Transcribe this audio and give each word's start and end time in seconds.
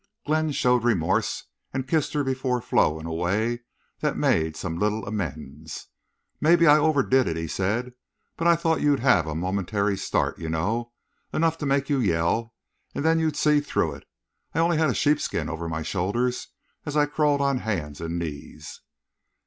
Glenn 0.25 0.51
showed 0.51 0.83
remorse, 0.83 1.43
and 1.71 1.87
kissed 1.87 2.13
her 2.13 2.23
before 2.23 2.59
Flo 2.59 2.99
in 2.99 3.05
a 3.05 3.13
way 3.13 3.59
that 3.99 4.17
made 4.17 4.55
some 4.57 4.79
little 4.79 5.05
amends. 5.05 5.89
"Maybe 6.39 6.65
I 6.65 6.79
overdid 6.79 7.27
it," 7.27 7.37
he 7.37 7.45
said. 7.45 7.93
"But 8.35 8.47
I 8.47 8.55
thought 8.55 8.81
you'd 8.81 9.01
have 9.01 9.27
a 9.27 9.35
momentary 9.35 9.95
start, 9.95 10.39
you 10.39 10.49
know, 10.49 10.91
enough 11.31 11.59
to 11.59 11.67
make 11.67 11.87
you 11.87 11.99
yell, 11.99 12.55
and 12.95 13.05
then 13.05 13.19
you'd 13.19 13.37
see 13.37 13.59
through 13.59 13.93
it. 13.93 14.05
I 14.55 14.59
only 14.59 14.77
had 14.77 14.89
a 14.89 14.95
sheepskin 14.95 15.47
over 15.47 15.69
my 15.69 15.83
shoulders 15.83 16.47
as 16.83 16.97
I 16.97 17.05
crawled 17.05 17.39
on 17.39 17.59
hands 17.59 18.01
and 18.01 18.17
knees." 18.17 18.81